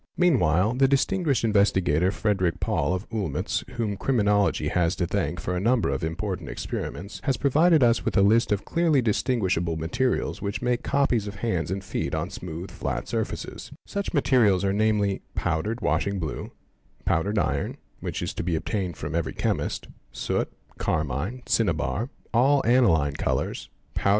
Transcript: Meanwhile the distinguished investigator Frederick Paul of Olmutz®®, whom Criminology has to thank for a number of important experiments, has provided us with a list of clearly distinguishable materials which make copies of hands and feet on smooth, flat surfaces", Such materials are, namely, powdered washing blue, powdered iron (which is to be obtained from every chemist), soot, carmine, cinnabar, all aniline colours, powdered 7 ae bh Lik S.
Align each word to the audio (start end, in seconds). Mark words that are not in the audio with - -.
Meanwhile 0.17 0.73
the 0.77 0.87
distinguished 0.87 1.43
investigator 1.43 2.09
Frederick 2.09 2.59
Paul 2.59 2.95
of 2.95 3.07
Olmutz®®, 3.11 3.69
whom 3.73 3.97
Criminology 3.97 4.69
has 4.69 4.95
to 4.95 5.05
thank 5.05 5.39
for 5.39 5.55
a 5.55 5.59
number 5.59 5.89
of 5.89 6.03
important 6.03 6.49
experiments, 6.49 7.21
has 7.25 7.37
provided 7.37 7.83
us 7.83 8.03
with 8.03 8.17
a 8.17 8.23
list 8.23 8.51
of 8.51 8.65
clearly 8.65 9.03
distinguishable 9.03 9.75
materials 9.75 10.41
which 10.41 10.59
make 10.59 10.81
copies 10.81 11.27
of 11.27 11.35
hands 11.45 11.69
and 11.69 11.83
feet 11.83 12.15
on 12.15 12.31
smooth, 12.31 12.71
flat 12.71 13.07
surfaces", 13.07 13.71
Such 13.85 14.11
materials 14.11 14.63
are, 14.65 14.73
namely, 14.73 15.21
powdered 15.35 15.81
washing 15.81 16.17
blue, 16.17 16.51
powdered 17.05 17.37
iron 17.37 17.77
(which 17.99 18.23
is 18.23 18.33
to 18.33 18.43
be 18.43 18.55
obtained 18.55 18.97
from 18.97 19.13
every 19.13 19.33
chemist), 19.33 19.85
soot, 20.11 20.51
carmine, 20.79 21.43
cinnabar, 21.45 22.09
all 22.33 22.63
aniline 22.65 23.13
colours, 23.13 23.67
powdered 23.67 23.69
7 23.69 23.69
ae 23.69 23.93
bh 23.93 23.97
Lik 23.97 23.99
S. 23.99 24.07